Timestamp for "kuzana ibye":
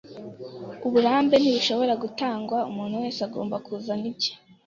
3.65-4.31